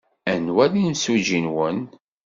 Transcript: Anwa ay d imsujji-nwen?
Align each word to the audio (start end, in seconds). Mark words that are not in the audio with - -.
Anwa 0.33 0.61
ay 0.65 0.69
d 0.71 0.73
imsujji-nwen? 0.83 1.79